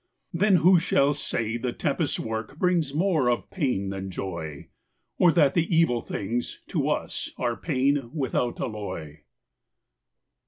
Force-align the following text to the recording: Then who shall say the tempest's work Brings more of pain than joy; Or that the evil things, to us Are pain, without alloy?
Then 0.33 0.55
who 0.55 0.79
shall 0.79 1.13
say 1.13 1.57
the 1.57 1.71
tempest's 1.73 2.19
work 2.19 2.57
Brings 2.57 2.91
more 2.91 3.29
of 3.29 3.51
pain 3.51 3.89
than 3.91 4.09
joy; 4.09 4.69
Or 5.19 5.31
that 5.33 5.53
the 5.53 5.67
evil 5.75 6.01
things, 6.01 6.59
to 6.69 6.89
us 6.89 7.29
Are 7.37 7.55
pain, 7.55 8.09
without 8.11 8.59
alloy? 8.59 9.17